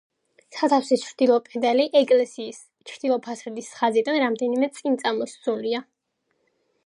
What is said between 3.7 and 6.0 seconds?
ხაზიდან რამდენადმე წინწამოსწულია.